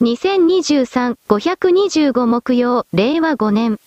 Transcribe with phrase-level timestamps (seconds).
[0.00, 3.80] 2023-525木曜、令和5年。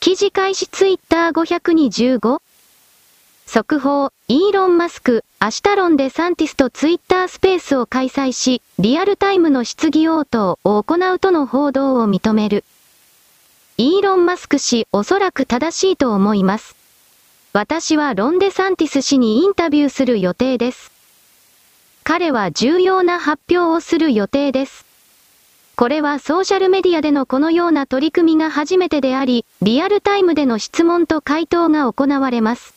[0.00, 2.40] 記事開始ツイッター525
[3.44, 12.64] 速報、イーロン・マスク、アシュタロンでサンティスとツイッタースペースを開催し、リアルタイムの質疑応答を行うとの報道を認める。
[13.76, 16.76] イーロン・マスク氏、おそらく正しいと思います。
[17.52, 20.90] 私はロンデサンティス氏にインタビューする予定です。
[22.04, 24.83] 彼は重要な発表をする予定です。
[25.76, 32.74] これはソーシャルメディアでのこのような取り組みが初めてであり、リアルタイムでの質問と回答が行われます。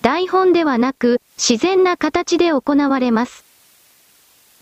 [0.00, 3.44] 台本ではなく、自然な形で行われます。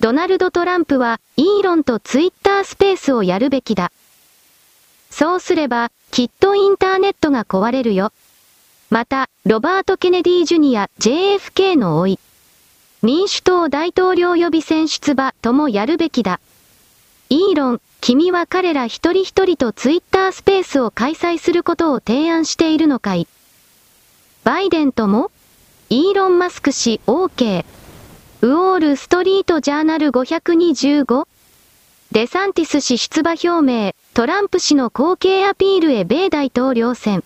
[0.01, 3.93] ドナルド・トランプは、イーロンとツイッタースペースをやるべきだ。
[5.11, 8.13] そうすれば、きっとインターネットが壊れるよ。
[8.91, 12.19] また、ロバート・ケネディ・ジュニア、JFK の老い。
[13.03, 16.41] 民主党大統領予備選出馬ともやるべきだ。
[17.33, 23.27] イーロン、君は彼ら一人一人とツイッタースペースを開催することを提案しているのかい？
[24.45, 25.31] バイデンとも？
[25.89, 27.65] イーロン・マスク氏 OK。
[28.43, 31.27] ウォール・ストリート・ジャーナル525
[32.11, 37.25] デサンティス氏出馬表明、トランプ氏の後継アピールへ米大統領選。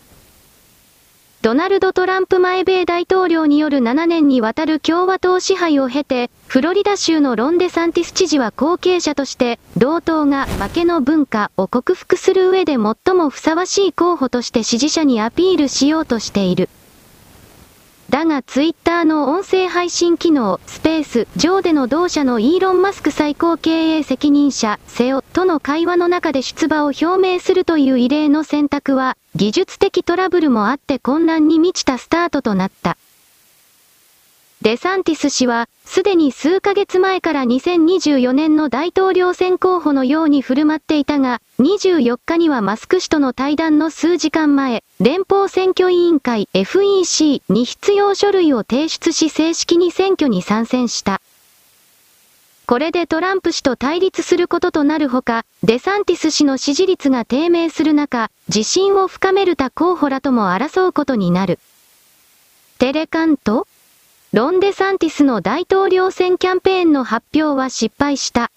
[1.46, 16.68] ドナルド・トランプ前米大統領による7年にわたる共和党支配を経て、フロリダ州のロンデサンティス知事は後継者として、同党が負けの文化を克服する上で最もふさわしい候補として支持者にアピールしようとしている。
[18.08, 32.96] だがツイッターの音声配信機能、スペース上での同社のイーロン・マスク最高経営責任者、セオとの会話の中で出馬を表明するという異例の選択は、技術的トラブルもあって混乱に満ちたスタートとなった。
[34.62, 51.20] デサンティス氏は、すでに数ヶ月前から2024年の大統領選候補のように振る舞っていたが、24日にはマスク氏との対談の数時間前、連邦選挙委員会 FEC に必要書類を提出し正式に選挙に参戦した。
[52.66, 61.60] これでトランプ氏と対立することとなるほか、デサンティス氏の支持率が低迷する中、自信を深める他候補らとも争うことになる。
[62.78, 63.68] テレカント？
[64.32, 68.50] ロンデサンティスの大統領選キャンペーンの発表は失敗した。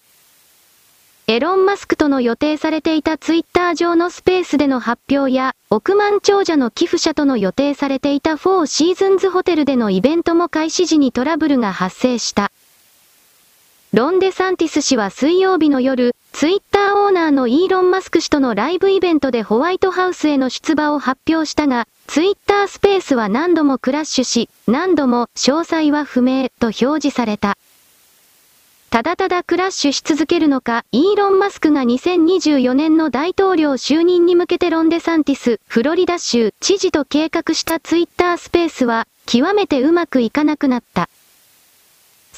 [1.28, 12.50] エロン・マスクとの予定されていたツイッター上のスペースでの発表や、億万長者の寄付者との予定されていた4シーズンズホテルでのイベントも開始時にトラブルが発生した。
[13.92, 27.58] ロンデサンティス氏は水曜日の夜、ツイッターオーナーのイーロン・マスク氏とのライブイベントでホワイトハウスへの出馬を発表したが、ツイッタースペースは何度もクラッシュし、何度も詳細は不明と表示された。
[28.90, 41.08] ただただクラッシュし続けるのか、イーロン・マスクが2024年の大統領就任に向けてロンデサンティス、フロリダ州知事と計画したツイッタースペースは、極めてうまくいかなくなった。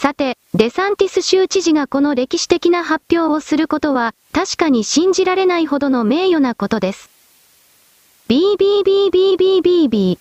[0.02, 7.08] さて、デサンティス州知事がこの歴史的な発表をすることは、確かに信じられないほどの名誉なことです。
[8.28, 10.18] BBBBBBB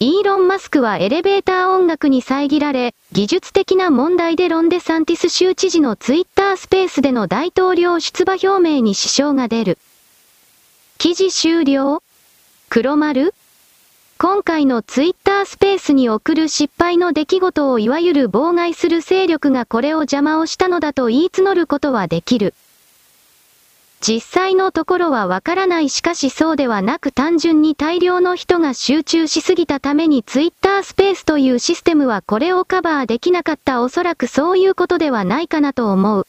[0.00, 9.78] イーロン・マスクはエレベーター音楽に遮られ、技術的な問題でロンデサンティス州知事のツイッタースペースでの大統領出馬表明に支障が出る。
[10.98, 12.02] 記事終了
[12.68, 13.32] 黒丸
[14.20, 22.52] 今回のツイッタースペースに送る失敗の出来事をいわゆる妨害する勢力がこれを邪魔をしたのだと言い募ることはできる。
[24.00, 36.26] 実際のところはわからないしかしそうではなく単純に大量の人が集中しすぎたためにツイッタースペースというシステムはこれをカバーできなかったおそらくそういうことではないかなと思う。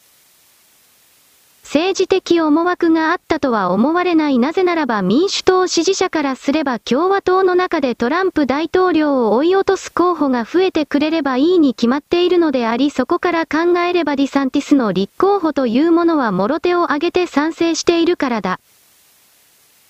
[1.72, 18.60] 政治的思惑があったとは思われないなぜならば民主党支持者からすれば共和党の中でトランプ大統領を追い落とす候補が増えてくれればいいに決まっているのでありそこから考えればディサンティスの立候補というものはもろ手を挙げて賛成しているからだ。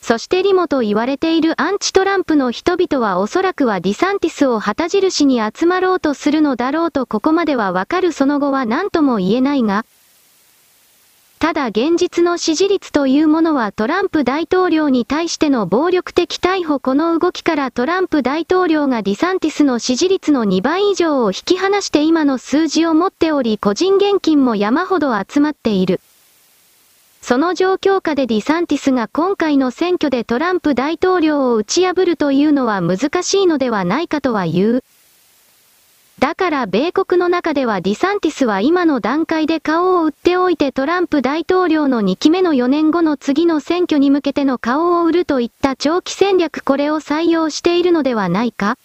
[0.01, 9.85] そしてリモと言われているアンチトランプの人々はおそらくはディサンティスを旗印に集まろうとするのだろうとここまではわかるその後は何とも言えないが、
[11.39, 26.01] ただ現実の支持率というものはトランプ大統領に対しての暴力的逮捕この動きからトランプ大統領がディサンティスの支持率の2倍以上を引き離して今の数字を持っており個人献金も山ほど集まっている。
[27.21, 34.83] その状況下でディサンティスが今回の選挙でトランプ大統領を打ち破るというのは難しいのではないかとは言う。
[36.19, 48.77] だから米国の中ではディサンティスは今の段階で顔を売っておいてトランプ大統領の2期目の4年後の次の選挙に向けての顔を売るといった長期戦略これを採用しているのではないか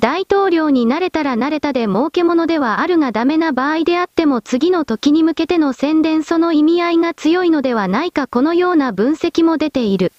[0.00, 10.12] 大統領になれたらなれたで儲け物ではあるがダメな場合であっても次の時に向けての宣伝その意味合いが強いのではないかこのような分析も出ている。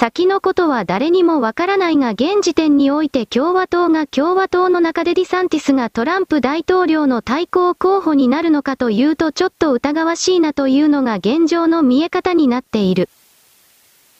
[0.00, 13.10] 先のことは誰にもわからないが現時点において共和党が共和党の中でディサンティスがトランプ大統領の対抗候補になるのかというとちょっと疑わしいなというのが現状の見え方になっている。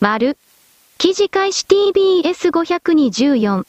[0.01, 0.37] 丸。
[0.99, 3.65] 記事開始 TBS524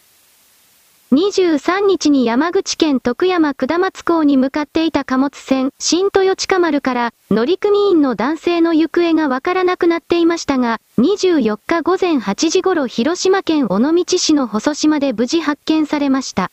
[1.14, 16.50] 23日に山口県徳山下松港に向かっていた貨物船、新豊近丸から乗組員の男性の行方がわからなくなっていましたが、24日午前8時頃広島県尾道市の細島で無事発見されました。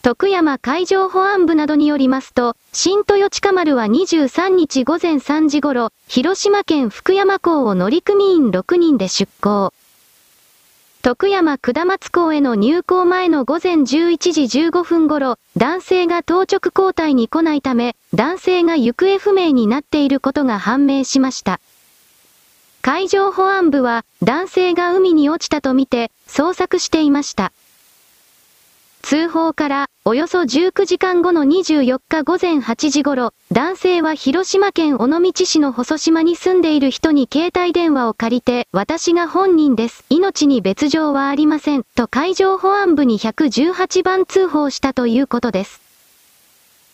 [0.00, 9.74] 徳山海上保安部などによりますと、新豊近丸は23日午前3時頃、広島県福山港を乗組員6人で出港。
[11.06, 13.86] 徳山下松港への入港前の午前11
[14.32, 21.60] 時15分頃、男性が当直交代に来ないため、男性が行方不明になっていることが判明しました。
[22.82, 27.52] 海上保安部は、男性が海に落ちたとみて、捜索していました。
[29.08, 40.04] 通報からおよそ19時間後の24日午前8時頃、男性は広島県尾道市の細島に住んでいる人に携帯電話を借りて、私が本人です。
[40.10, 41.84] 命に別状はありません。
[41.94, 45.80] と海上保安部に118番通報したということです。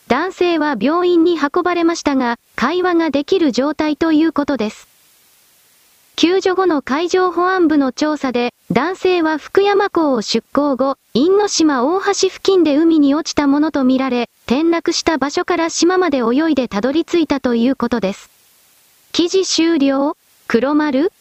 [0.09, 4.92] 男性は病院に運ばれましたが、会話ができる状態ということです。
[6.17, 18.31] 救助後の海上保安部の調査で、男性は福山港を出港後、因島大橋付近で海に落ちたものとみられ、転落した場所から島まで泳いでたどり着いたということです。
[19.13, 20.17] 記事終了
[20.47, 21.13] 黒丸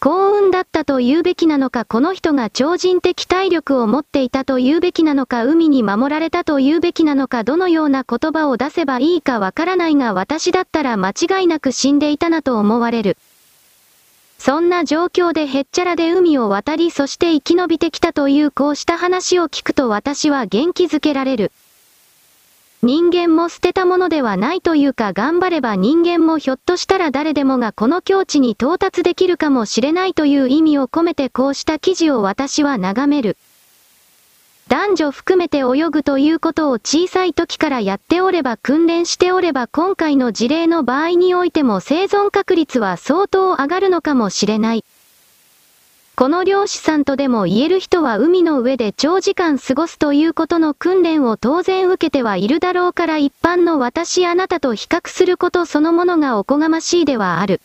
[0.00, 13.16] 幸運だったと言うべきなのかこの人が超人的体力を持っていたと言うべきなのか海に守られたと言うべきなのかどのような言葉を出せばいいかわからないが私だったら間違いなく死んでいたなと思われる。
[14.38, 21.52] そんな状況でへっちゃらで海を渡りそして生き延びてきたというこうした話を聞くと私は元気づけられる。
[22.82, 33.38] 人間も捨てたものではないというか頑張れば人間もひょっとしたら誰でもがこの境地に到達できるかもしれないという意味を込めてこうした記事を私は眺める。
[34.74, 44.84] 男女含めて泳ぐということを小さい時からやっておれば訓練しておれば今回の事例の場合においても生存確率は相当上がるのかもしれない。
[46.16, 57.60] この漁師さんとでも言える人は海の上で長時間過ごすということの訓練を当然受けてはいるだろうから一般の私あなたと比較することそのものがおこがましいではある。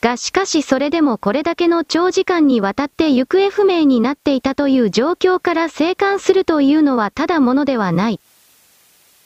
[0.00, 8.20] がしかしそれでもこれだけの長時間にわたって行方不明になっていたという状況から生還するというのはただものではない。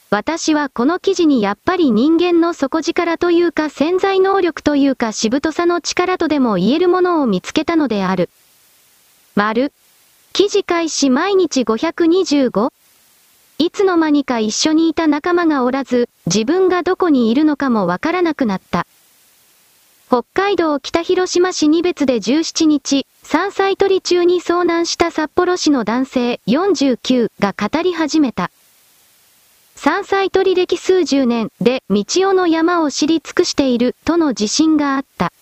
[0.09, 8.29] 私はこの記事にやっぱり人間の底力というか潜在能力というかしぶとさの力とでも言えるものを見つけたのである。
[9.35, 9.71] 丸。
[10.31, 12.69] 記事開始毎日 525?
[13.59, 18.87] いつの間にか一緒にいた仲間がおらず、自分がどこにいるのかもわからなくなった。
[20.13, 28.51] 北海道北広島市二別で17日、山菜取り中に遭難した札幌市の男性49が語り始めた。
[29.73, 35.33] 山菜取り歴数十年で道夫の山を知り尽くしているとの自信があった。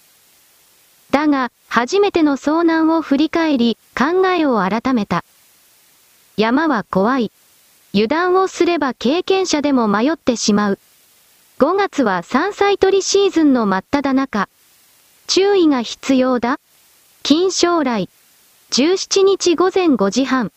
[1.11, 5.25] だが、初めての遭難を振り返り、考えを改めた。
[6.37, 7.29] 山は怖い。
[7.93, 10.79] 油断をすれば経験者でも迷ってしまう。
[11.59, 14.47] 5月は山菜取りシーズンの真っ只中。
[15.33, 16.59] 注意が必要だ。
[17.23, 18.09] 近将来。
[18.71, 20.51] 17日午前5時半。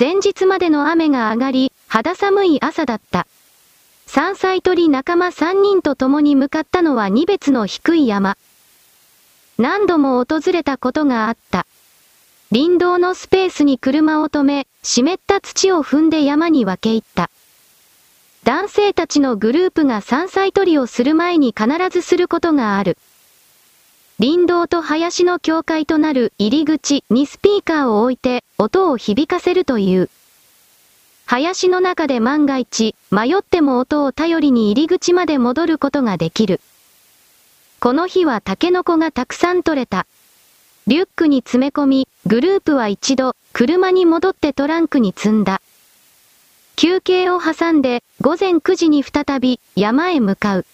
[0.00, 3.26] 前日までの雨が上がり、肌寒い朝だった。
[4.06, 8.38] 山菜取り仲間3人と共に向かったのは2別の低い山。
[9.58, 11.66] 何度も訪れたことがあった。
[12.50, 17.30] 林道のスペースに車を止め、湿った土を踏んで山に分け入った。
[18.44, 22.96] 男性たちのグループが山菜取りをする前に必ずすることがある。
[24.22, 30.10] 林道と林の境界となる入り口にスピーカーを置いて音を響かせるという。
[31.26, 36.60] 林の中で万が一、迷っても音を頼りに入り口まで戻ることができる。
[37.80, 40.06] この日はタケノコがたくさん取れた。
[40.86, 45.60] リュックに詰め込み、グループは一度、車に戻ってトランクに積んだ。
[46.76, 50.66] 休憩を挟んで、午前9時に再び、山へ向かう。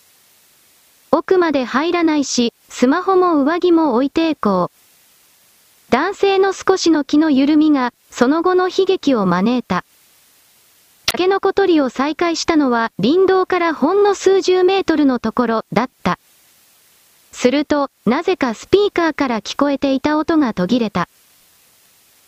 [1.11, 5.93] 奥まで入らないし、スマホも上着も置いていこう。
[5.93, 9.85] 男性の少しの気の緩みが、その後の悲劇を招いた。
[11.07, 16.19] タケノコ取りを再開したのは林道からほんの数十メートルのところだった。
[17.33, 21.09] すると、なぜかスピーカーから聞こえていた音が途切れた。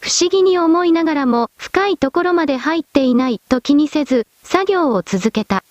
[0.00, 5.62] 不思議に思いながらも深いところまで入っていないと気にせず、作業を続けた。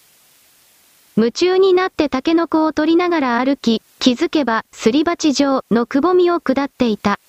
[1.19, 7.19] 夢中になってタケノコを取りながら歩き、気づけばすり鉢状のくぼみを下っていた。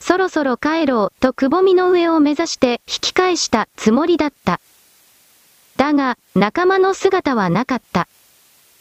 [0.00, 4.60] そろそろ帰ろうとくぼみの上を目指して引き返したつもりだった。
[5.76, 8.08] だが、仲間の姿はなかった。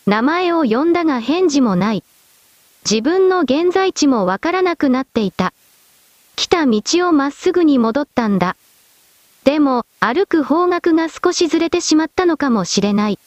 [0.07, 2.03] 名前を呼んだが返事もない。
[2.89, 5.53] 自分の現在地もわからなくなっていた。
[6.35, 8.55] 来た道をまっすぐに戻ったんだ。
[9.43, 13.19] でも、歩く方角が少しずれてしまったのかもしれない。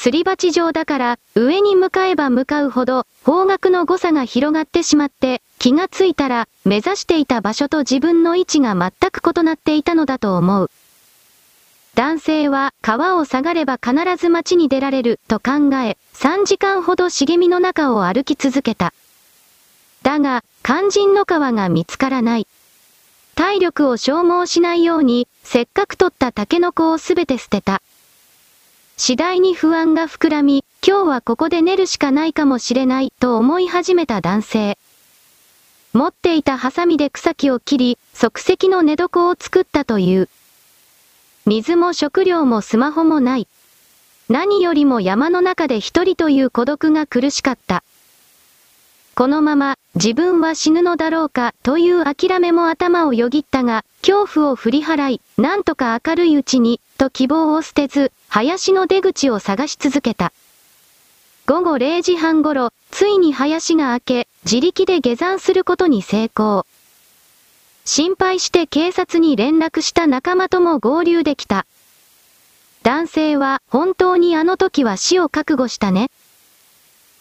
[0.00, 10.70] すり鉢状だから、上に向かえば向かうほど、方角の誤差が広がってしまって、気がついたら、目指していた場所と自分の位置が全く異なっていたのだと思う。
[11.96, 18.94] 男性は川を下がれば必ず町に出られると考え、3時間ほど茂みの中を歩き続けた。
[20.04, 22.46] だが、肝心の川が見つからない。
[23.34, 27.82] 体力を消耗しないように、せっかく取ったタケノコをすべて捨てた。
[29.00, 34.78] 次第に不安が膨らみ、今日はここで寝るしかないかもしれないと思い始めた男性。
[35.92, 40.28] 持っていたハサミで草木を切り、即席の寝床を作ったという。
[41.46, 43.46] 水も食料もスマホもない。
[44.28, 47.84] 何よりも山の中で一人という孤独が苦しかった。
[49.14, 60.32] このまま自分は死ぬのだろうかという諦めも頭をよぎったが、恐怖を振り払い、なんとか明るいうちに、と希望を捨てず、林の出口を探し続けた。
[61.46, 66.66] 午後0時半頃、ついに林が明け、自力で下山することに成功。
[67.86, 71.64] 心配して警察に連絡した仲間とも合流できた。
[72.82, 76.10] 男性は本当にあの時は死を覚悟したね。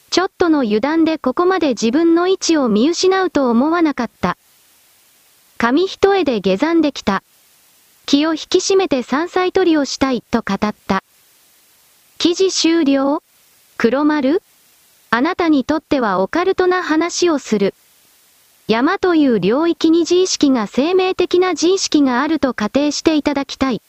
[0.09, 4.37] ちょっとの油断でここまで自分の位置を見失うと思わなかった。
[5.57, 7.23] 紙一重で下山できた。
[8.07, 11.03] 気を引き締めて山菜取りをしたいと語った。
[12.17, 13.21] 記事終了？
[13.75, 14.41] 黒丸？
[15.09, 17.73] あなたにとってはオカルトな話をする。
[18.69, 23.81] 山という領域に自意識が生命的な自意識があると仮定していただきたい。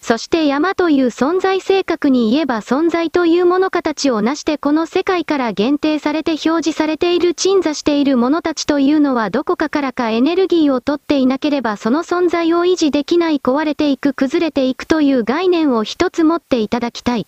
[0.00, 17.26] そして山という存在性格に言えば存在というもの形を成してこの世界から限定されて表示されている鎮座しているものたちというのはどこかからかエネルギーをとっていなければその存在を維持できない壊れていく崩れていくという概念を一つ持っていただきたい。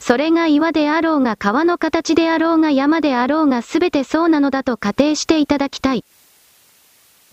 [0.00, 6.04] それが岩であろうが川の形であろうが山であろうが全てそうなのだと仮定していただきたい。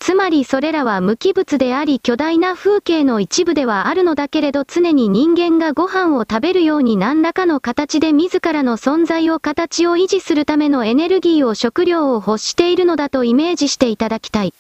[0.02, 14.56] つまりそれらは無機物であり巨大な風景の一部ではあるのだけれど常に人間がご飯を食べるように何らかの形で自らの存在を形を維持するためのエネルギーを食料を欲しているのだとイメージしていただきたい。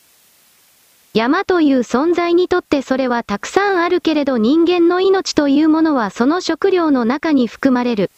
[1.15, 8.12] 山という存在にとってそれはたくさんあるけれど人間の命というものはその食料の中に含まれる。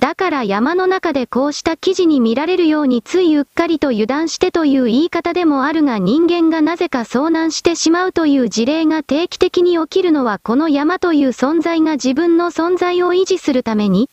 [0.00, 14.08] だから山の中でこうした記事に見られるようについうっかりと油断してという言い方でもあるが人間がなぜか遭難してしまうという事例が定期的に起きるのはこの山という存在が自分の存在を維持するために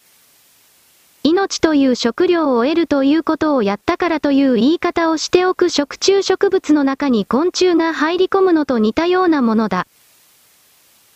[1.23, 9.87] 命という食料を得るということをやったからという言い方をしておく食虫植物の中に昆虫が入り込むのと似たようなものだ。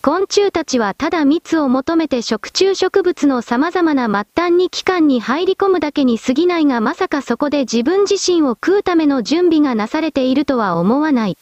[0.03, 11.37] 昆虫たちはただ蜜を求めて食虫植物の様々な末端に器官に入り込むだけに過ぎないがまさかそこで自分自身を食うための準備がなされているとは思わない。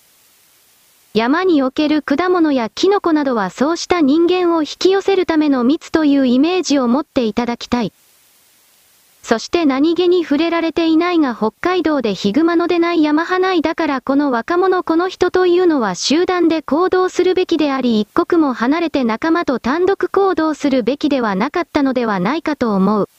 [1.14, 7.94] 山における果物やキノコなどはそうした人間を引き寄せるための蜜というイメージを持っていただきたい。
[9.30, 23.10] そして何気に触れられていないが北海道でヒグマの出ない山派内だからこの若者この人というのは集団で行動するべきであり一刻も離れて仲間と単独行動するべきではなかったのではないかと思う。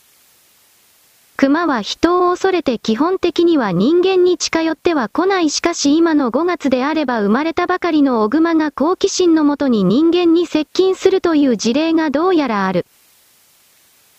[1.36, 12.84] 熊は人を恐れて基本的には人間に近寄っては来ないしかし今の5月であれば生まれたばかりの小熊が好奇心のもとに人間に接近するという事例がどうやらある。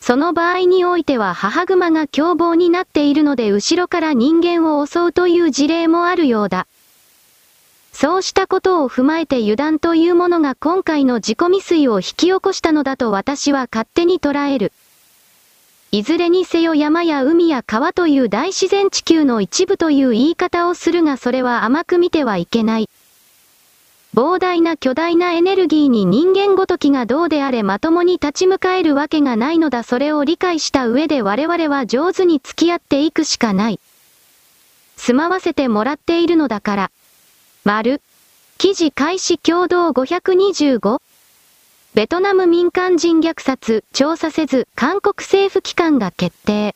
[0.02, 6.66] その場合においては母熊が凶暴になっているので後ろから人間を襲うという事例もあるようだ。
[7.94, 14.72] そうしたことを踏まえて油断というものが今回の自己未遂を引き起こしたのだと私は勝手に捉える。
[15.92, 22.90] いずれにせよ山や海や川という大自然地球の一部という言い方をするがそれは甘く見てはいけない。
[24.14, 33.80] 膨大な巨大なエネルギーに人間ごときがどうであれまともに立ち向かえるわけがないのだそれを理解した上で我々は上手に付き合っていくしかない。
[34.98, 36.92] 住まわせてもらっているのだから。
[37.64, 38.02] 丸。
[38.58, 41.00] 記事開始共同525。
[41.94, 46.76] ベトナム民間人虐殺、調査せず、韓国政府機関が決定。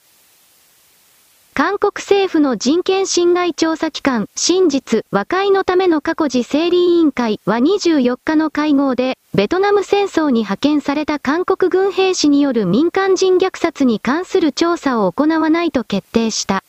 [1.58, 16.62] 韓国政府の人権侵害調査機関、真実、和解のための過去時整理委員会は24日の会合で、ベトナム戦争に派遣された韓国軍兵士による民間人虐殺に関する調査を行わないと決定した。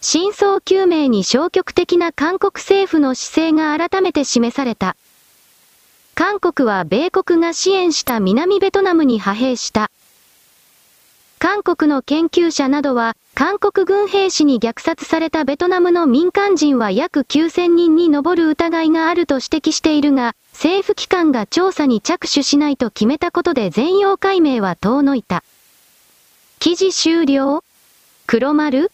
[0.00, 4.96] 真相究明に消極的な韓国政府の姿勢が改めて示された。
[6.14, 9.90] 韓国は米国が支援した南ベトナムに派兵した。
[11.46, 25.44] 韓国の研究者などは、韓国軍兵士に虐殺されたベトナムの民間人は約9000人に上る疑いがあると指摘しているが、政府機関が調査に着手しないと決めたことで全容解明は遠のいた。
[26.58, 27.62] 記事終了？
[28.26, 28.90] 黒丸？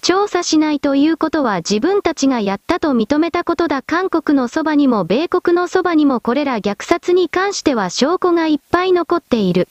[0.00, 3.82] 調査しないということは自分たちがやったと認めたことだ。
[3.82, 9.68] 韓国のそばにも米国のそばにもこれら虐殺に関しては証拠がいっぱい残っている。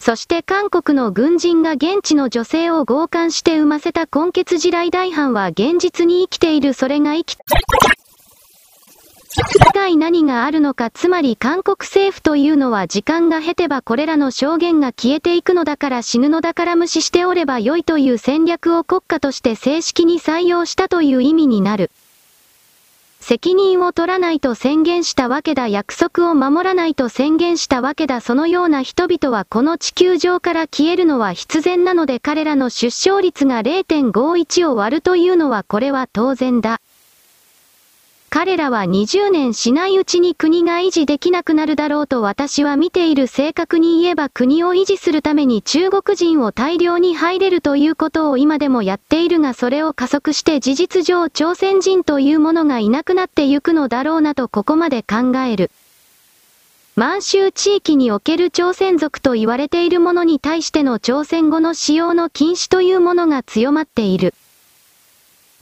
[0.00, 7.36] そして韓国の軍人が現地の女性を強姦して産ませた根血地雷大犯は現実に生きているそれが生き、
[9.36, 21.90] 以外何があるのかつまり韓国政府というのは時間が経てばこれらの証言が消えていくのだから死ぬのだから無視しておれば良いという戦略を国家として正式に採用したという意味になる。
[23.28, 36.80] 責任を取らないと宣言したわけだ約束を守らないと宣言したわけだそのような人々はこの地球上から消えるのは必然なので彼らの出生率が0.51を割るというのはこれは当然だ。
[38.38, 55.70] 彼らは20年しないうちに国が維持できなくなるだろうと私は見ている正確に言えば国を維持するために中国人を大量に入れるということを今でもやっているがそれを加速して事実上朝鮮人というものがいなくなってゆくのだろうなとここまで考える。
[56.94, 64.34] 満州地域における朝鮮族と言われているものに対しての朝鮮語の使用の禁止というものが強まっている。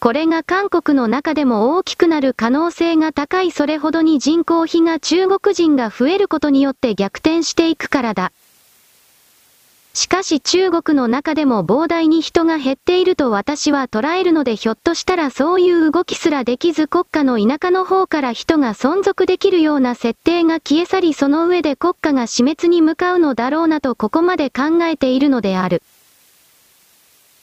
[0.05, 8.31] これが韓国の中でも大きくなる可能性が高いそれほどに人口比が中国人が増えることによって逆転していくからだ。
[9.95, 25.81] しかし中国の中でも膨大に人が減っていると私は捉えるのでひょっとしたらそういう動きすらできず国家の田舎の方から人が存続できるような設定が消え去りその上で国家が死滅に向かうのだろうなとここまで考えているのである。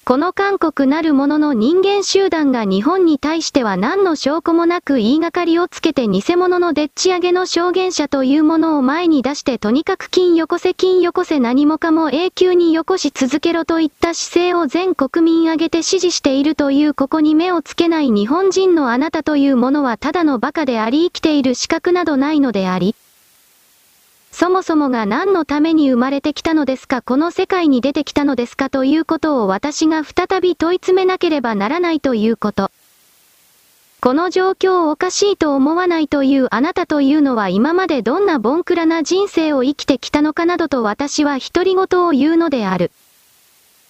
[0.04, 10.74] この韓国なるものの人間集団が日本に対しては何の証拠もなく言いがかりをつけて偽物のでっち上げの証言者というものを前に出してとにかく金よこせ。
[10.74, 11.40] 金よこせ。
[11.40, 22.96] 何もかも永久によこし続けろといった姿勢を全国民挙げて支持しているというここに目をつけない日本人のあなたというものはただの馬鹿であり生きている資格などないのであり。
[24.32, 27.02] そもそもが何のために生まれてきたのですか？
[27.02, 28.70] この世界に出てきたのですか？
[28.70, 32.72] ということを私が再び問い詰めなければならないということ。
[34.00, 42.91] この状況をおかしいと思わないというあなたというのは今までどんなボンクラな人生を生きてきたのかなどと私は独り言を言うのである。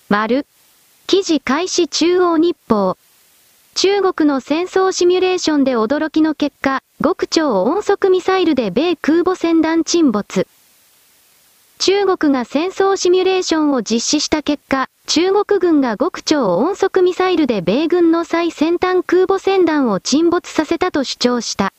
[0.09, 0.45] 丸。
[1.07, 2.97] 記事開始中央日報。
[3.73, 10.45] 中国の戦争シミュレーションで驚きの結果、極超音速ミサイルで米空母船団沈没。
[11.79, 21.73] 中国が戦争シミュレーションを実施した結果、中国軍が極超音速ミサイルで米軍の最先端空母船団を沈没させたと主張した。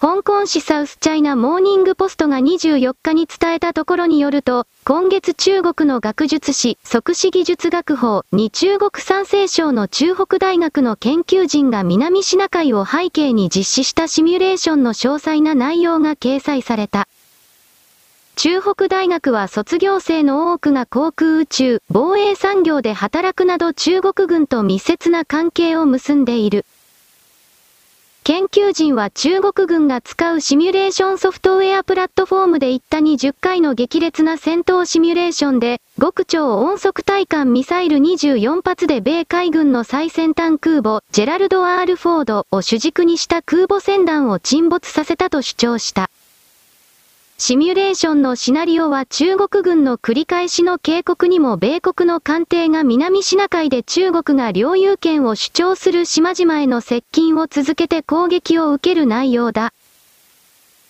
[0.00, 17.08] 香港市サウスチャイナモーニングポストが24日に伝えたところによると、今月中国の学術誌、即死技術学法に中国山西省の中北大学の研究人が南シナ海を背景に実施したシミュレーションの詳細な内容が掲載された。
[18.36, 26.64] 中北大学は卒業生の多くが航空宇宙、防衛産業で働くなど中国軍と密接な関係を結んでいる。
[28.28, 46.10] 研究陣は中国軍が使うシミュレーションソフトウェアプラットフォームで行った20回の激烈な戦闘シミュレーションで、極超音速対艦ミサイル24発で米海軍の最先端空母、ジェラルド・アール・フォードを主軸にした空母船団を沈没させたと主張した。
[47.40, 59.72] シミュレーションのシナリオは中国軍の繰り返しの警告にも米国の艦艇が南シナ海で中国が領有権を主張する島々への接近を続けて攻撃を受ける内容だ。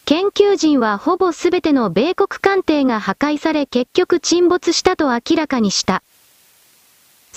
[0.07, 6.03] 研究人はほぼ全ての米国艦艇が破壊され結局沈没したと明らかにした。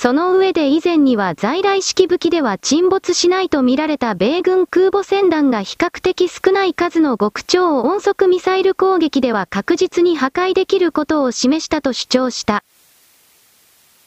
[0.01, 12.63] その上で以前には在来式武器では沈没しないと見られた米軍空母船団が比較的少ない数の極超音速ミサイル攻撃では確実に破壊できることを示したと主張した。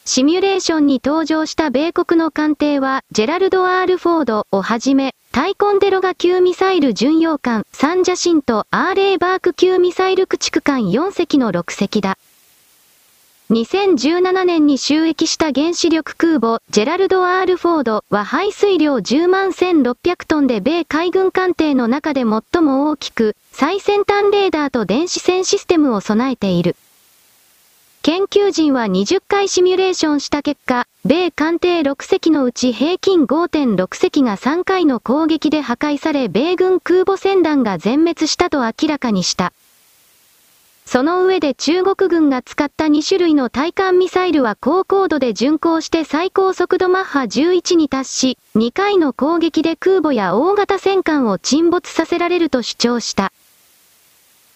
[0.03, 12.17] シミュレーションに登場した米国の艦艇は、ジェラルド・アール・フォードをはじめ、タイコンデロガ級ミサイル巡洋艦、サンジャシンとアーレーバーク級ミサイル駆逐艦4隻の6隻だ。
[13.51, 26.75] 2017年に収益した原子力空母、ジェラルド・アール・フォードは排水量10万1600トンで米海軍艦艇の中で最も大きく、最先端レーダーと電子戦システムを備えている。
[28.01, 39.53] 研究陣は20回シミュレーションした結果、米艦艇6隻のうち平均5.6隻が3回の攻撃で破壊され米軍空母船団が全滅したと明らかにした。
[40.85, 53.33] その上で中国軍が使った2種類の対艦ミサイルは高高度で巡航して最高速度マッハ11に達し、2回の攻撃で空母や大型戦艦を沈没させられると主張した。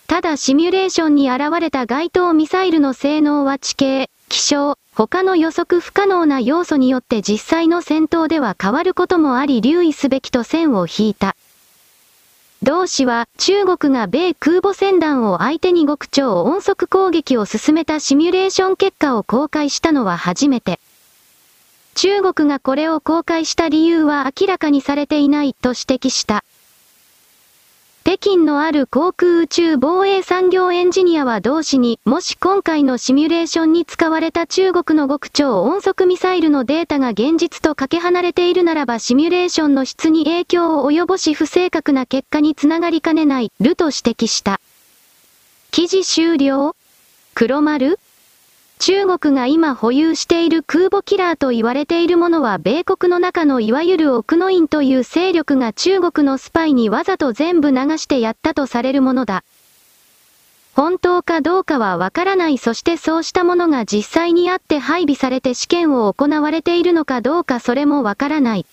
[0.07, 11.35] ただシミュレーションに現れた該当ミサイルの性能は地形、気象、他の予測不可能な要素によって実際の戦闘では変わることもあり留意すべきと線を引いた。
[12.61, 20.79] 同氏は中国が米空母船団を相手に極超音速攻撃を進めたシミュレーション結果を公開したのは初めて。
[21.95, 26.43] 中国がこれを公開した理由は明らかにされていないと指摘した。
[28.09, 44.59] 北京のある航空宇宙防衛産業エンジニアは同氏に、もし今回のシミュレーションに使われた中国の極超音速ミサイルのデータが現実とかけ離れているならばシミュレーションの質に影響を及ぼし不正確な結果につながりかねない、ると指摘した。
[45.69, 46.75] 記事終了。
[47.35, 47.99] 黒丸。
[48.79, 59.43] 中国が今保有している空母キラーと言われているものは米国の中のいわゆる奥の院という勢力が中国のスパイにわざと全部流してやったとされるものだ。
[60.73, 68.65] 本当かどうかはわからないそしてそうしたものが実際にあって配備されて試験を行われているのかどうかそれもわからない。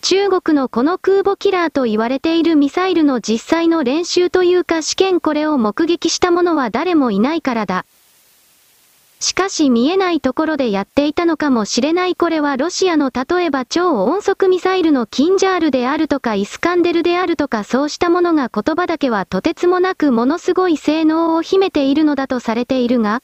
[0.00, 7.84] 中国のこの空母キラーと言われているミサイルの実際の練習というか試験これを目撃した者は誰もいないからだ。
[9.18, 23.22] しかし見えないところでやっていたのかもしれないこれはロシアの例えば超音速ミサイルのキンジャールであるとかイスカンデルであるとかそうしたものが言葉だけはとてつもなくものすごい性能を秘めているのだとされているが、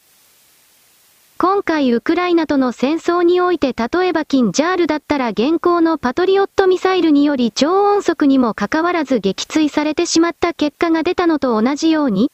[1.38, 12.30] 今回ウクライナとの戦争において例えばキンジャールだったら現行のパトリオットミサイルにより超音速にもかかわらず撃墜されてしまった結果が出たのと同じように、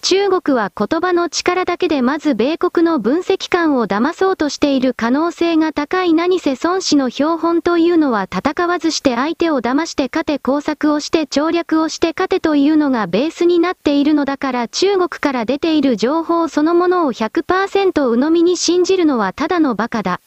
[0.00, 20.20] 中国は言葉の力だけでまず米国の分析官を騙そうとしている可能性が高い何せ孫子の標本というのは戦わずして相手を騙して勝て工作をして調略をして勝てというのがベースになっているのだから中国から出ている情報そのものを100%鵜呑みに信じるのはただの馬鹿だ。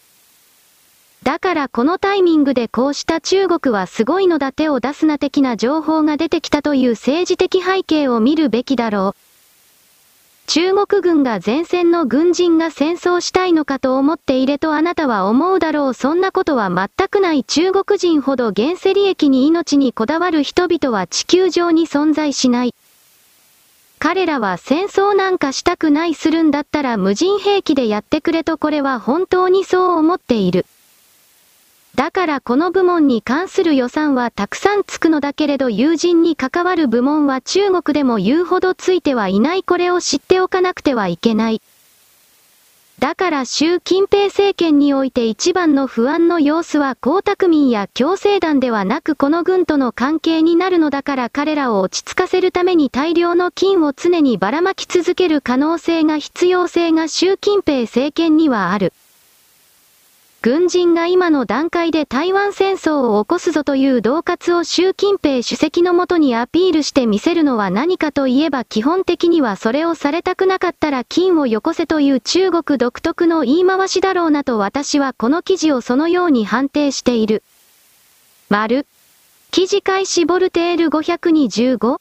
[1.23, 9.30] だからこのタイミングでこうした中国はすごいのだ手を出すな的な情報が出てきたという政治的背景を見るべきだろう。
[10.53, 22.75] 中国軍が前線の軍人が戦争したいのかと思っていれとあなたは思うだろうそんなことは全くない中国人ほど原生利益に命にこだわる人々は地球上に存在しない。
[23.97, 30.65] 彼らは戦争なんかしたくないするんだったら無人兵器でやってくれとこれは本当にそう思っている。
[31.95, 41.61] だからこの部門に関する予算はたくさんつくのだけれど友人に関わる部門は中国でも言うほどついてはいないこれを知っておかなくてはいけない。
[43.01, 58.93] だから習近平政権において一番の不安の様子は江沢民や共生団ではなくこの軍との関係になるのだから彼らを落ち着かせるために大量の金を常にばらまき続ける可能性が必要性が習近平政権にはある。
[60.43, 77.43] 軍人が今の段階で台湾戦争を起こすぞという恫喝を習近平主席のもとにアピールしてみせるのは何かといえば基本的にはそれをされたくなかったら金をよこせという中国独特の言い回しだろうなと私はこの記事をそのように判定している。
[78.49, 78.87] 丸。
[79.51, 81.97] 記事開始ボルテール525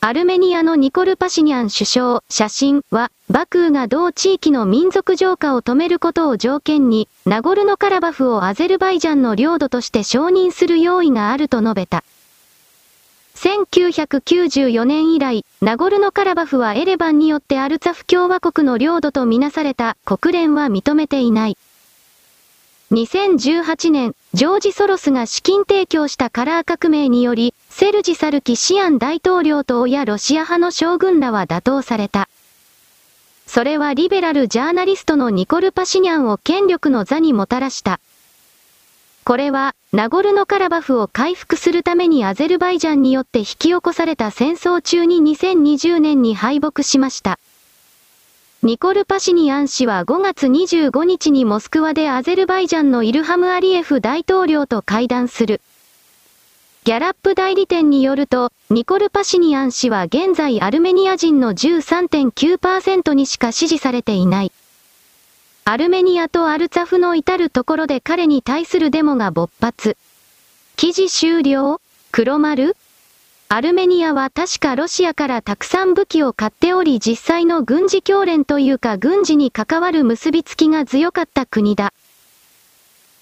[0.00, 12.04] アルメニアのニコル・パシニャン首相、写真は、バクーが同地域の民族浄化を止めることを条件に、ナゴルノカラバフをアゼルバイジャンの領土として承認する用意があると述べた。
[13.34, 21.58] 1994年以来、ナゴルノカラバフはエレバンによってアルツァフ共和国の領土とみなされた国連は認めていない。
[22.92, 32.28] 2018年、ジョージ・ソロスが資金提供したカラー革命により、セルジ・サルキシアン大統領と親ロシア派の将軍らは打倒された。
[33.46, 38.00] それはリベラルジャーナリストのニコル・パシニャンを権力の座にもたらした。
[39.24, 47.38] これは、ナゴルノカラバフを回復するためにアゼルバイジャンによって引き起こされた戦争中に2020年に敗北しました。
[48.62, 55.60] ニコル・パシニアン氏は5月25日にモスクワでアゼルバイジャンのイルハム・アリエフ大統領と会談する。
[56.86, 64.52] ギャラップ代理店によると、ニコル・パシニアン氏は現在アルメニア人の13.9%にしか支持されていない。
[65.64, 69.96] アルメニアとアルツァフの至るところで彼に対するデモが勃発。
[70.76, 71.80] 記事終了？
[72.12, 72.76] 黒丸？
[73.48, 81.92] アルメニアは確かロシアからたくさん武器を買っており実際の軍事協連というか軍事に関わる結びつきが強かった国だ。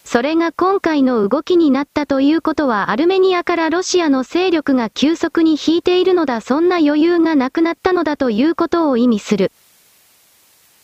[0.04, 9.50] それが今回の動きになったということはアルメニアからロシアの勢力が急速に引いているのだそんな余裕がなくなったのだということを意味する。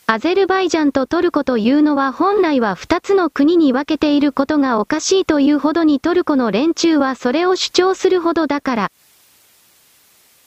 [0.06, 8.90] アゼルバイジャンとトルコというのは本来は二つの国に分けていることがおかしいというほどにトルコの連中はそれを主張するほどだから。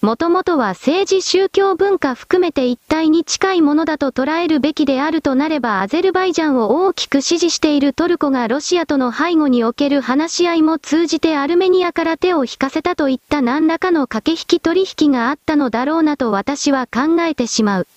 [0.03, 17.87] もともとは政治宗教文化含めて一体に近いものだと捉えるべきであるとなればアゼルバイジャンを大きく支持しているトルコがロシアとの背後における話し合いも通じてアルメニアから手を引かせたといった何らかの駆け引き取引があったのだろうなと私は考えてしまう。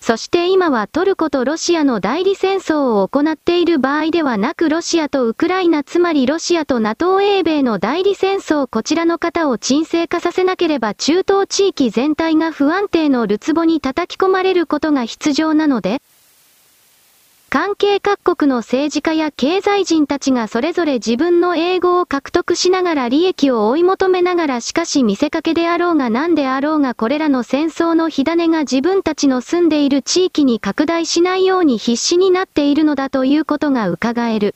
[0.00, 16.00] そして今はトルコとロシアの代理戦争を行っている場合ではなくロシアとウクライナつまりロシアと NATO 英米の代理戦争こちらの方を沈静化させなければ中東地域全体が不安定のるつぼに叩き込まれることが必要なので、
[17.50, 34.54] 関係各国の政治家や経済人たちがそれぞれ自分の英語を獲得しながら利益を追い求めながらしかし見せかけであろうが何であろうがこれらの戦争の火種が自分たちの住んでいる地域に拡大しないように必死になっているのだということが伺える。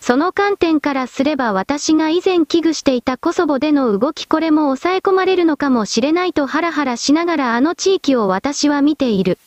[0.00, 9.38] その観点からすれば私が以前危惧していたコソボでの動きこれも抑え込まれるのかもしれないとハラハラしながらあの地域を私は見ている。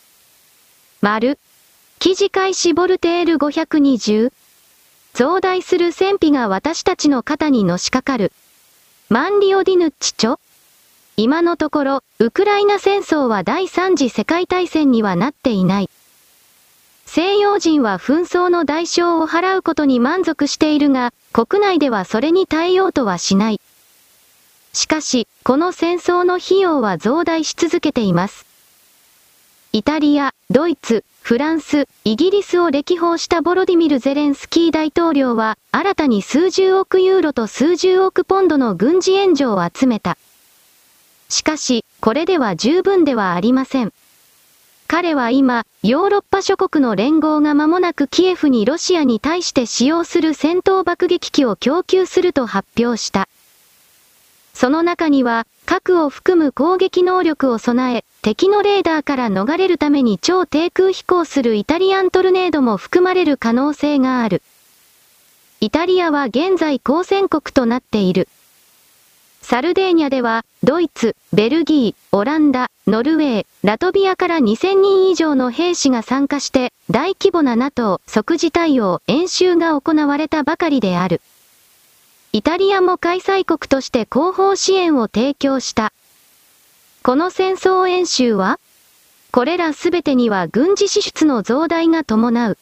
[1.01, 1.39] 丸。
[2.01, 4.31] 記事開始ボルテール520。
[5.13, 8.31] 増大する戦費が私たちの肩にのしかかる。
[9.09, 10.39] マンリオディヌッチチョ
[11.15, 15.91] 今のところ、ウクライナ戦争は第三次世界大戦にはなっていない。
[17.05, 23.61] 西洋人は紛争の代償を払うことに満足しているが、国内ではそれに耐えようとはしない。
[24.73, 28.50] しかし、この戦争の費用は増大し続けています。
[29.73, 40.17] イタリア、ドイツ、フランス、イギリスを歴訪したボロディミル・ゼレンスキー大統領は、新たに数十億ユーロと数十億ポンドの軍事援助を集めた。
[41.29, 43.93] しかし、これでは十分ではありません。
[44.88, 53.29] 彼は今、ヨーロッパ諸国の連合が間もなくキエフにロシアに対して使用する戦闘爆撃機を供給すると発表した。
[54.53, 64.41] その中には、核を含む攻撃能力を備え、敵のレーダーから逃れるために超低空飛行するイタリアントルネードも含まれる可能性がある。
[65.59, 68.27] イタリアは現在交戦国となっている。
[69.41, 81.21] サルデーニャでは、ドイツ、ベルギー、オランダ、ノルウェー、ラトビアから2000人以上の兵士が参加して、大規模な NATO 即時対応演習が行われたばかりである。
[82.33, 85.91] イタリアも開催国として後方支援を提供した。
[87.03, 88.57] この戦争演習は
[89.31, 92.57] これらすべてには軍事支出の増大が伴う。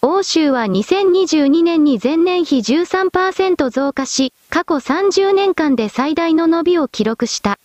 [0.00, 7.58] 欧州は2022年に前年比13%増加し、過去30年間で最大の伸びを記録した。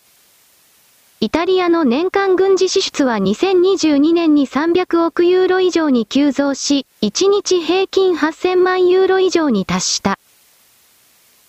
[1.21, 10.19] イタリアの年間軍事支出は2022年に300億ユーロ以上に急増し、1日平均8000万ユーロ以上に達した。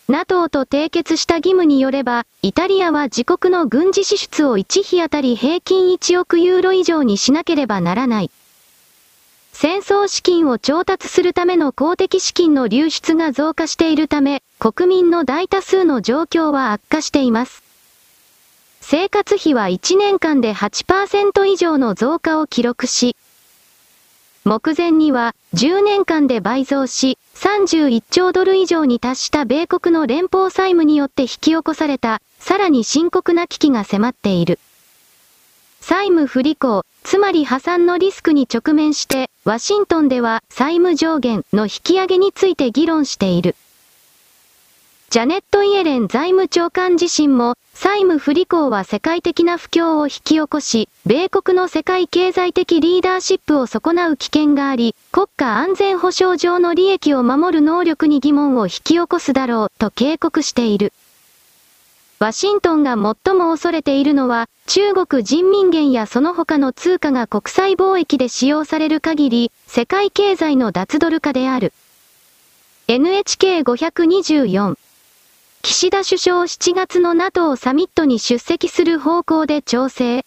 [0.06, 8.30] NATO と締結した義務によれば、イタリアは自国の軍事支出を1日あたり平均1億ユーロ以上にしなければならない。
[9.52, 17.62] 戦争資金を調達するための公的資金の流出が増加しているため、国民の大多数の状況は悪化しています。
[18.82, 23.16] 生活費は1年間で8%以上の増加を記録し、
[24.44, 34.58] 目前には10年間で倍増し、31兆ドル以上に達した米国の連邦債務によって引き起こされた、さらに深刻な危機が迫っている。
[35.80, 43.54] 債務不履行、つまり破産のリスクに直面して、ワシントンでは債務上限の引き上げについて議論している。
[45.14, 60.92] ジャネット・イエレン財務長官自身も、債務不履行は世界的な不況を引き起こし、米国の世界経済的リーダーシップを損なう危険があり、国家安全保障上の利益を守る能力に疑問を引き起こすだろう、と警告している。
[62.18, 71.72] ワシントンが最も恐れているのは、中国人民元やその他の通貨が国際貿易で使用される限り、世界経済の脱ドル化である。
[72.88, 74.74] NHK524
[75.66, 80.26] 岸田首相7月の NATO サミットに出席する方向で調整。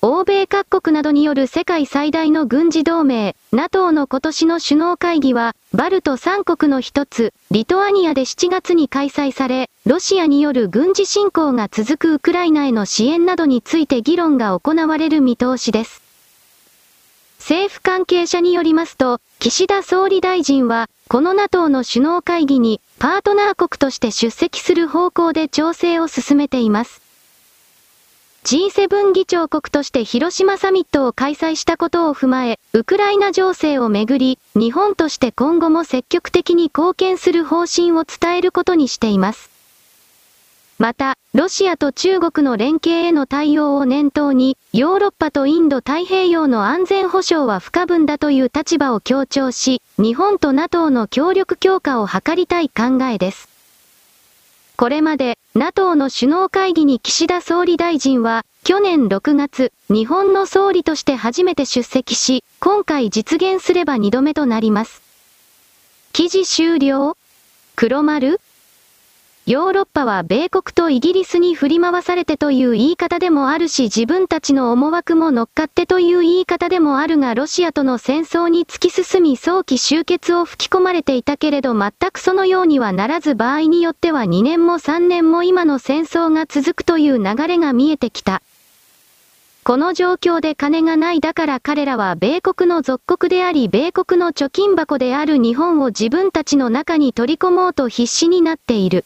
[0.00, 16.00] 欧米各国などによる世界最大の軍事同盟、NATO の今年の首脳会議は、バルト3国の一つ、リトアニアで7月に開催され、ロシアによる軍事侵攻が続くウクライナへの支援などについて議論が行われる見通しです。
[17.40, 27.02] 政府関係者によりますと、岸田総理大臣は、この NATO の首脳会議にパートナー国として出席する方向で調整を進めています。
[28.44, 39.49] G7 議長国として広島サミットを開催したことを踏まえ、ウクライナ情勢をめぐり、日本として今後も積極的に貢献する方針を伝えることにしています。
[40.80, 53.50] また、ロシアと中国の連携への対応を念頭に、ヨーロッパとインド太平洋の安全保障は不可分だという立場を強調し、日本と NATO の協力強化を図りたい考えです。
[54.78, 65.02] これまで、NATO の首脳会議に岸田総理大臣は、去年6月、日本の総理として初めて出席し、今回実現すれば2度目となります。
[66.14, 67.18] 記事終了？
[67.76, 68.40] 黒丸？
[69.50, 88.42] ヨーロッパは米国とイギリスに振り回されてという言い方でもあるし自分たちの思惑も乗っかってという言い方でもあるがロシアとの戦争に突き進み早期終結を吹き込まれていたけれど全くそのようにはならず場合によっては2年も3年も今の戦争が続くという流れが見えてきた。
[89.64, 99.04] この状況で金がないだから彼らは米国の属国であり米国の貯金箱である日本を自分たちの中に取り込もうと必死になっている。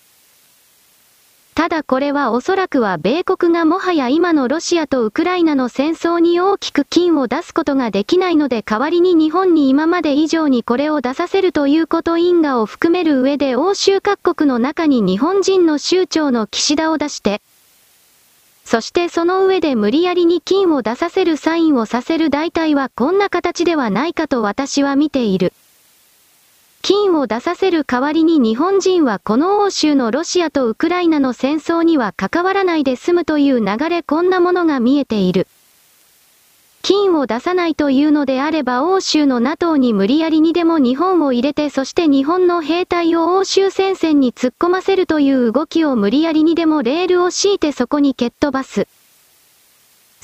[1.55, 17.41] ただこれはおそらくは米国がもはや今のロシアとウクライナの戦争に大きく金を出すことができないので代わりに日本に今まで以上にこれを出させるということ因果を含める上で欧州各国の中に日本人の州長の岸田を出して、
[18.65, 25.53] そしてその上で無理やりに金を出させるサインをさせる代替はこんな形ではないかと私は見ている。
[26.85, 35.49] 金を出させる代わりに日本人はこの欧州のロシアとウクライナの戦争には関わらないで済むという流れこんなものが見えている。
[36.83, 48.87] 金を出さないというのであれば欧州の NATO に無理やりにでも日本を入れてそして日本の兵隊を欧州戦線に突っ込ませるという動きを無理やりにでもレールを敷いてそこに蹴っ飛ばす。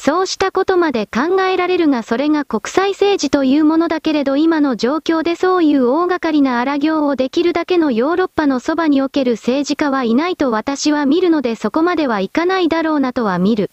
[0.03, 13.71] そうしたことまで考えられるがそれが国際政治というものだけれど今の状況でそういう大掛かりな荒行をできるだけのヨーロッパのそばにおける政治家はいないと私は見るのでそこまではいかないだろうなとは見る。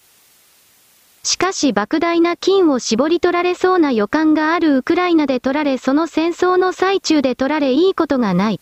[1.23, 8.59] しかし莫大な金を絞り取られそうな予感があるウクライナで取られその戦争の最中で取られいいことがない。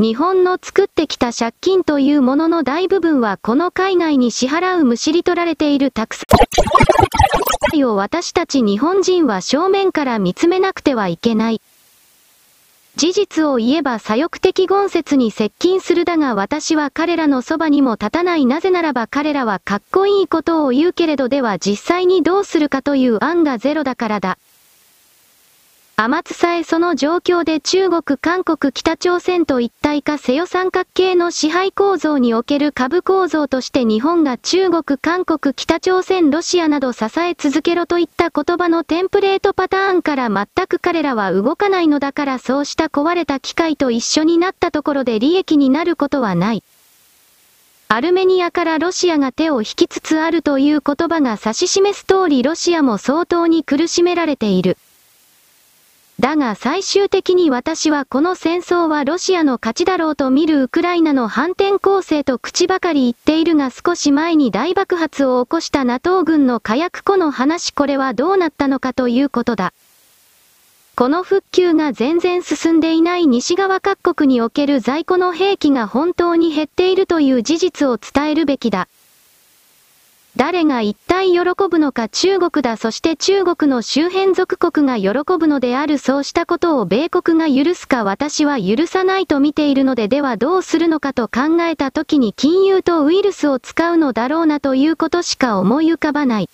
[0.00, 6.24] 日本の作ってきた借金というものの大部分はこの海外に支払うむしり取られているたくさ
[7.76, 11.60] んを私たち日本人は正面から見つめなくてはいけない。
[12.96, 24.38] 事実を言えば左翼的言説に接近するだが私は彼らのそばにも立たないなぜならば彼らはかっこいいことを言うけれどでは実際にどうするかという案がゼロだからだ。
[25.96, 46.64] 天津さえその状況で中国、韓国、北朝鮮と一体化せよ三角形の支配構造における株構造として日本が中国、韓国、北朝鮮、ロシアなど支え続けろといった言葉のテンプレートパターンから全く彼らは動かないのだからそうした壊れた機械と一緒になったところで利益になることはない。
[47.86, 54.76] アルメニアからロシアが手を引きつつあるという言葉が指し示す通りロシアも相当に苦しめられている。
[56.20, 69.72] だが最終的に私はこの戦争はロシアの勝ちだろうと見るウクライナの反転攻勢と口ばかり言っているが少し前に大爆発を起こした NATO 軍の火薬庫の話これはどうなったのかということだ。
[70.96, 78.86] この復旧が全然進んでいない西側各国における在庫の兵器が本当に減っているという事実を伝えるべきだ。
[80.36, 81.38] 誰が一体喜
[81.70, 82.76] ぶのか中国だ。
[82.76, 85.98] そして中国の周辺属国が喜ぶのである。
[85.98, 90.08] そうしたことを米国が許すか私は許さないと見ているので。
[90.08, 96.48] ではどうするのかと考えた時に金融とウイルスを使うのだろうなということしか思い浮かばない。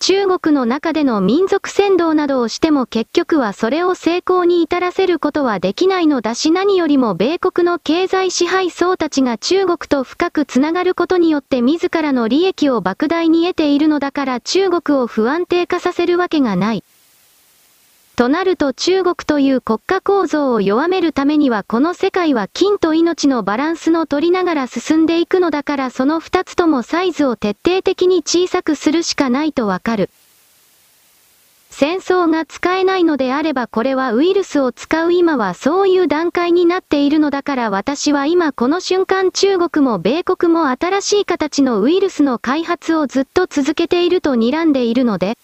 [0.00, 16.84] 中国の中での民族扇動などをしても結局はそれを成功に至らせることはできないのだし何よりも米国の経済支配層たちが中国と深くつながることによって自らの利益を莫大に得ているのだから中国を不安定化させるわけがない。
[18.18, 30.10] となると中国という国家構造を弱めるためにはこの世界は金と命のバランスの取りながら進んでいくのだからその二つともサイズを徹底的に小さくするしかないとわかる。
[31.70, 45.38] 戦争が使えないのであればこれはウイルスを使う今はそういう段階になっているのだから私は今この瞬間中国も米国も新しい形のウイルスの開発をずっと続けていると睨んでいるので、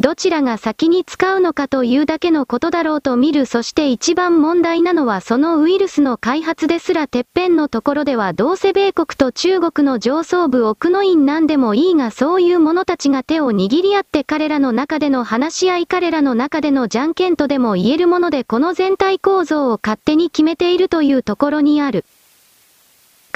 [0.00, 22.04] どちらが先に使うのかというだけのことだろうと見るそして一番問題なのはそのウイルスの開発ですらてっぺんのところではどうせ米国と中国の上層部奥の院なんでもいいがそういう者たちが手を握り合って彼らの中での話し合い彼らの中でのじゃんけんとでも言えるものでこの全体構造を勝手に決めているというところにある。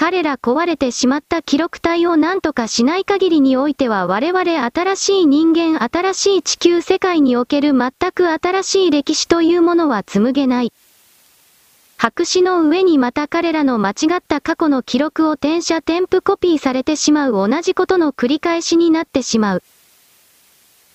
[0.04, 10.72] 彼ら壊れてしまった記録体を何とかしない限りにおいては我々新しい人間新しい地球世界における全く新しい歴史というものは紡げない。
[11.98, 19.62] 白紙の上にまた彼らの間違った過去の記録を転写添付コピーされてしまう同じことの繰り返しになってしまう。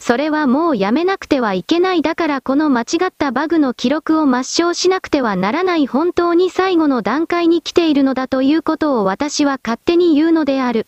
[0.07, 10.87] それはもうやめなくてはいけないだからこの間違ったバグの記録を抹消しなくてはならない本当に最後の段階に来ているのだということを私は勝手に言うのである。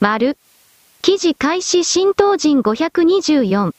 [0.00, 0.38] 丸。
[1.02, 3.74] 記事開始新東人524。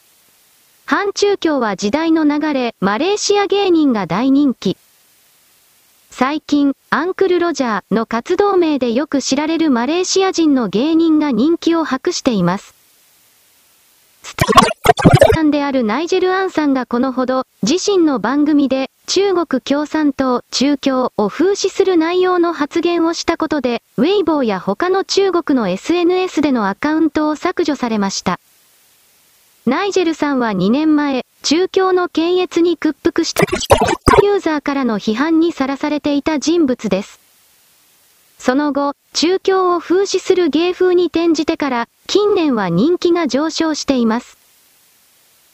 [0.86, 4.76] 反中教は時代の流れ、マレーシア芸人が大人気。
[6.10, 12.80] 最近、アンクル・ロジャーの活動名でよく知られるマレーシア人の芸人が人気を博しています。
[15.34, 28.38] さんであるナイジェル・アンさんがこのほど、自身の番組で、中国共産党、中共を風刺する内容の発言をしたことで、ウェイボーや他の中国の SNS でのアカウントを削除されました。
[29.66, 33.44] ナイジェルさんは2年前、中共の検閲に屈服した
[34.22, 37.21] ユーザーからの批判にさらされていた人物です。
[38.44, 44.36] その後、中共を風刺する芸風に転じてから、近年は人気が上昇しています。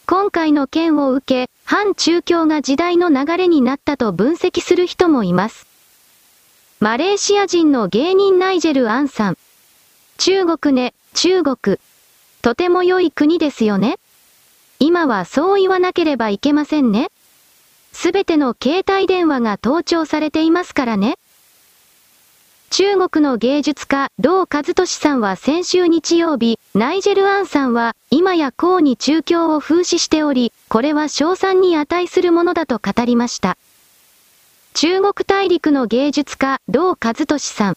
[0.06, 5.66] 今回の件を受け、反中共が時代の流れになったと分析する人もいます。
[6.80, 9.38] マレーシア人の芸人ナイジェル・アンさん。
[10.16, 11.76] 中国ね、中国。
[12.40, 13.98] とても良い国ですよね。
[14.78, 17.10] 今はそう言わなければいけませんね。
[17.92, 21.18] すべての携帯電話が盗聴されていますからね。
[22.70, 33.56] 中国の芸術家、道和俊さんは先週日曜日、ナイジェル・アンさんは、今や項に中共を風刺しており、これは賞賛に値するものだと語りました。
[34.74, 37.76] 中国大陸の芸術家、道和俊さん。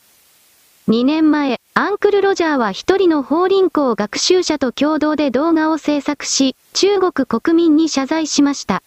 [0.89, 8.83] 2年前、アンクル・ロジャーは一人の法輪功学習者と共同で動画を制作し、中国国民に謝罪しました。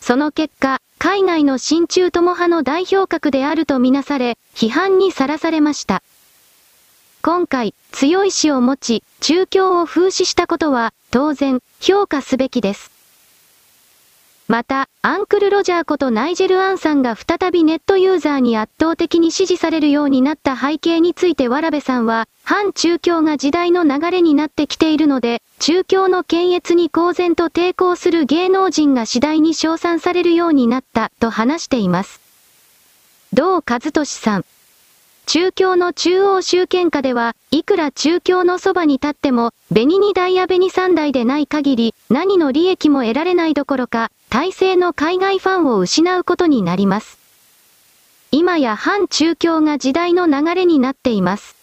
[0.00, 6.02] その結果、海外の親中友派の代表格であるとみなされ、批判にさらされました。
[7.22, 12.90] 今回、強い死を持ち、中共を風刺したことは、当然、評価すべきです。
[14.48, 32.20] また、アンクル・ロジャーことナイジェル・アンさんが再びネットユーザーに圧倒的に支持されるようになった背景についてわらべさんは、反中共が時代の流れになってきているので、中共の検閲に公然と抵抗する芸能人が次第に称賛されるようになったと話しています。
[33.32, 34.44] 同和俊さん。
[35.26, 47.18] 中京の中央集権下では、いくら中京のそばに立っても、紅二台や紅三台でない限り、何の利益も得られないどころか、体制の海外ファンを失うことになります。
[48.30, 51.57] 今や反中京が時代の流れになっています。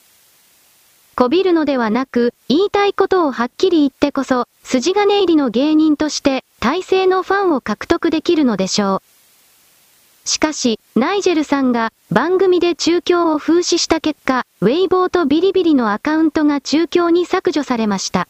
[1.16, 10.28] こびるのではなく、言いたいことをはっきり言ってこそ、筋金入りの芸人として、体制のファンを獲得できるのでしょう。
[10.28, 18.28] しかし、ナイジェルさんが番組で中共を風刺した結果、ウェイボーとビリビリのアカウントが中共に削除されました。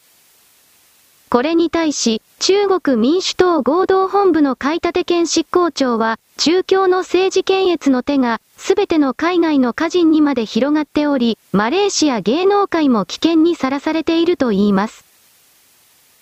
[1.30, 15.06] これに対し、中国民主党合同本部の買立県執行長は、中共の政治検閲の手が、すべての海外の家人にまで広がっており、マレーシア芸能界も危険にさらされていると言います。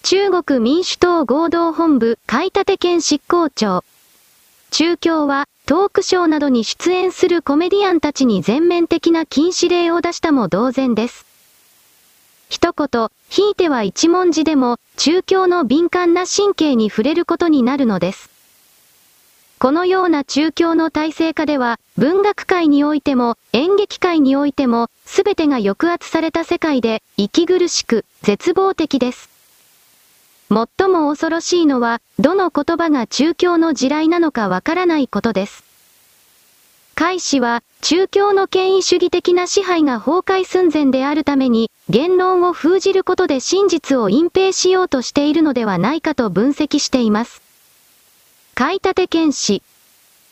[0.04, 3.84] 中国民主党合同本部買立県執行長。
[4.72, 11.33] 中共は、トークショーなどに出演するコメディアンたちに全面的な禁止令を出したも同然です。
[12.50, 18.30] 一言、ひいては一文字でも、中共の敏感な神経に触れることになるのです。
[19.60, 29.30] このような中共の体制下では、文学界においても、演劇界においても、すべてが抑圧された世界で、息苦しく、絶望的です。
[30.50, 35.63] 最も恐ろしいのは、どの言葉が中共の地雷なのかわからないことです。
[36.96, 47.42] 海氏は、中共の権威主義的な支配が崩壊寸前であるために、言論を封じることで真実を隠蔽しようとしているのではないかと分析しています。
[48.54, 49.64] 海立健氏。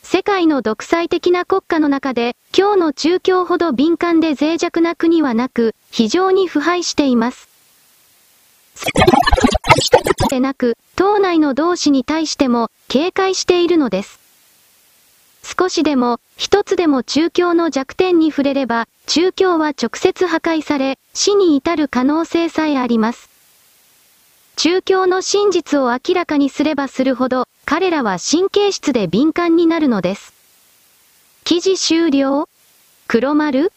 [0.04, 7.48] 世界の独裁的な国家の中で、今日の中共ほど敏感で脆弱な国はなく、非常に腐敗しています。
[10.30, 14.21] でなく、党内の同志に対しても警戒しているのです。
[15.42, 23.28] 少しでも、一つでも中共の弱点に触れれば、中共は直接破壊され、死に至る可能性さえあります。
[24.56, 30.32] 中共の真実を明らかにすればするほど、彼らは神経質で敏感になるのです。
[31.44, 32.48] 記事終了？
[33.08, 33.72] 黒丸？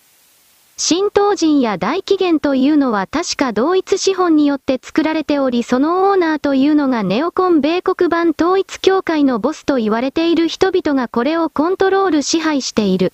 [0.78, 13.14] 新東人や大起源というのは確か同一資本によって作られておりそのオーナーというのがネオコン米国版統一協会のボスと言われている人々がこれをコントロール支配している。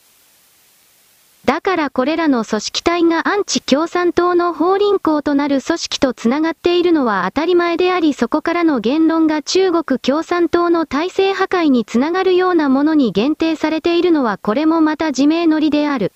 [1.45, 16.11] だからこれらの組織体がアンチ共産党の法輪行となる組織と繋がっているのは当たり前でありそこからの言論が中国共産党の体制破壊につながるようなものに限定されているのはこれもまた自明のりである。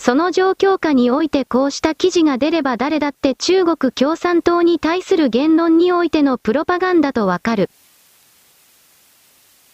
[0.00, 7.68] その状況下においてこうした記事が出れば誰だって中国共産党に対する言論においてのプロパガンダとわかる。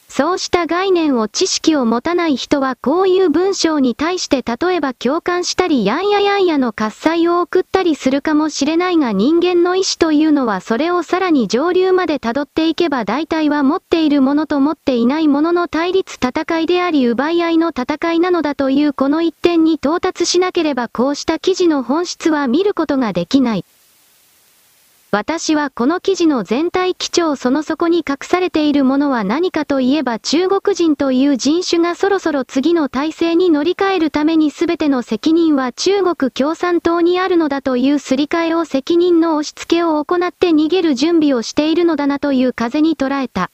[0.09, 23.65] そうした概念を知識を持たない人はこういう文章に対して例えば共感したりやんややんやの喝采を送ったりするかもしれないが人間の意志というのはそれをさらに上流まで辿っていけば大体は持っているものと持っていないものの対立戦いであり奪い合いの戦いなのだというこの一点に到達しなければこうした記事の本質は見ることができない。
[25.13, 43.51] 私はこの記事の全体基調その底に隠されているものは何かといえば中国人という人種がそろそろ次の体制に乗り換えるために全ての責任は中国共産党にあるのだというすり替えを責任の押し付けを行って逃げる準備をしているのだなという風に捉えた。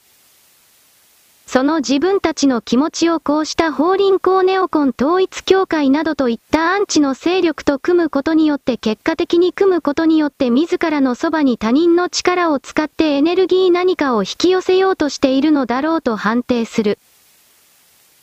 [1.52, 16.98] その自分たちの気持ちをこうした法輪功ネオコン統一協会などといったアンチの勢力と組むことによって結果的に組むことによって自らのそばに他人の力を使ってエネルギー何かを引き寄せようとしているのだろうと判定する。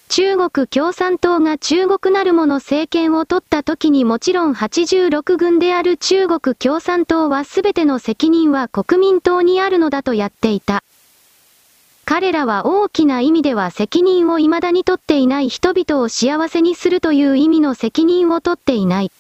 [0.08, 10.84] 中国共産党が中国なるもの政権を取った時にもちろん86軍である中国共産党は全ての責任は国民党にあるのだとやっていた。
[12.10, 19.12] 彼らは大きな意味では責任を未だに取っていない人々を幸せにするという意味の責任を取っていない。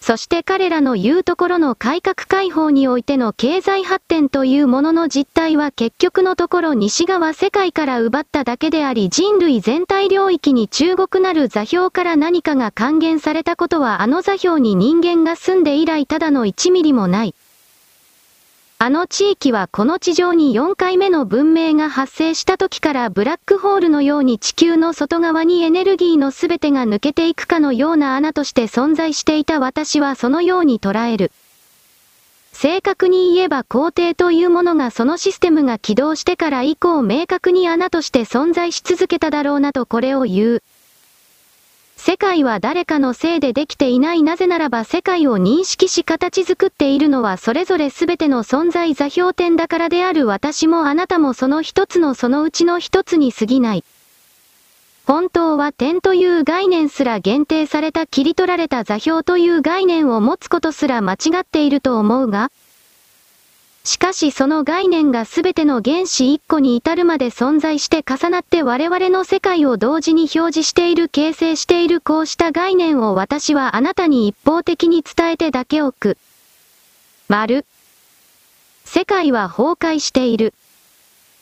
[0.00, 17.34] そして彼らの言うところの改革開放においての経済発展というものの実態は結局のところ西側世界から奪っただけであり人類全体領域に中国なる座標から何かが還元されたことはあの座標に人間が住んで以来ただの1ミリもない。
[18.82, 31.30] あの地域はこの地上に4回目の文明が発生した時からブラックホールのように地球の外側にエネルギーの全てが抜けていくかのような穴として存在していた私はそのように捉える。
[32.52, 40.62] 正確に言えば皇帝というものがそのシステムが起動してから以降明確に穴として存在し続けただろうなとこれを言う。
[42.10, 53.84] 世界は誰かのせいでできていないなぜならば世界を認識し形作っているのはそれぞれ全ての存在座標点だからである私もあなたもその一つのそのうちの一つに過ぎない。
[55.06, 62.50] 本当は点という概念すら限定された切り取られた座標という概念を持つことすら間違っていると思うが、
[63.84, 76.18] しかしその概念がすべての原子一個に至るまで存在して重なって我々の世界を同時に表示している形成しているこうした概念を私はあなたに一方的に伝えてだけ置く。
[77.28, 77.64] 丸。
[78.84, 80.52] 世界は崩壊している。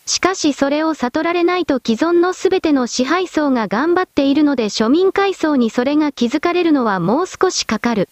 [0.07, 8.09] しかしそれを悟られないと既存のすべての支配層が頑張っているので庶民階層にそれが気づかれるのはもう少しかかる。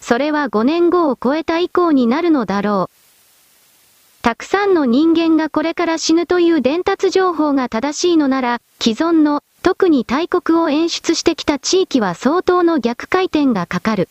[0.00, 3.01] それは5年後を超えた以降になるのだろう。
[4.22, 14.08] たくさんの人間がこれから死ぬという伝達情報が正しいのなら、既存の、特に大国を演出してきた地域は相当の逆回転がかかる。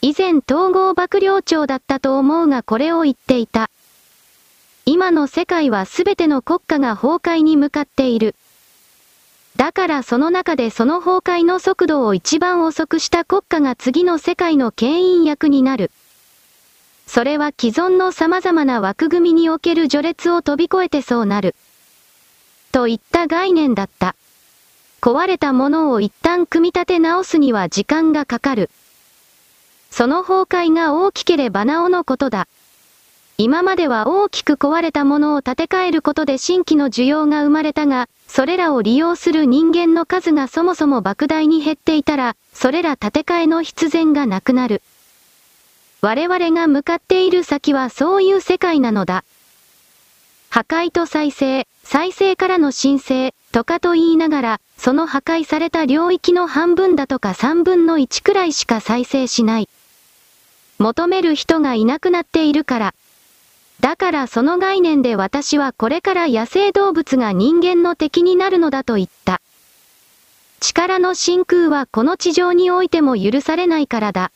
[0.00, 3.70] 以前統合幕僚長だったと思うがこれを言っていた。
[4.86, 8.34] 今の世界はすべての国家が崩壊に向かっている。
[9.56, 15.90] だからその中でその崩壊の速度を一番遅くした国家が次の世界の牽引役になる。
[17.06, 21.54] それは既存の様々な枠組みにおける序列を飛び越えてそうなる。
[22.72, 24.14] といった概念だった。
[25.00, 28.70] 壊れたものを一旦組み立て直すには時間がかかる。
[29.90, 32.48] その崩壊が大きければなおのことだ。
[33.38, 44.82] 今までは大きく壊れたものを建て替えることで新規の需要が生まれたが、それらを利用する人間の数がそもそも莫大に減っていたら、それら建て替えの必然がなくなる。
[46.06, 49.24] 我々が向かっている先はそういう世界なのだ。
[50.50, 59.68] 破壊と再生、再生からの申請、とかと言いながら、その破壊された領域の半分だとか3分の1くらいしか再生しない。
[60.78, 62.94] 求める人がいなくなっているから。
[63.80, 69.40] だからその概念で私はこれから野生動物が人間の敵になるのだと言った。
[70.60, 74.30] 力の真空はこの地上においても許されないからだ。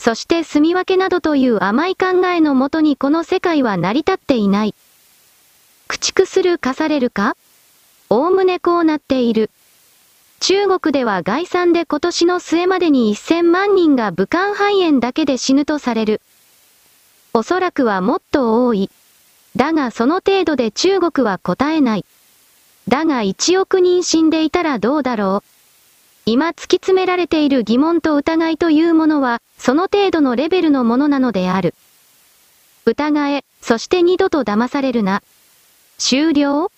[0.00, 4.74] そして住み分けなどという甘い考えのもとにこの世界は成り立っていない。
[5.88, 7.36] 駆逐する化されるか？
[8.08, 9.50] おおむねこうなっている。
[10.40, 16.22] 中国では概算で今年の末までに1000万人が武漢肺炎だけで死ぬとされる。
[17.34, 18.90] おそらくはもっと多い。
[19.54, 22.06] だがその程度で中国は答えない。
[22.88, 25.59] だが1億人死んでいたらどうだろう。
[26.26, 31.74] 今突き詰められている疑問と疑いというものは、その程度のレベルのものなのである。
[32.84, 35.22] 疑え、そして二度と騙されるな。
[35.98, 36.70] 終了？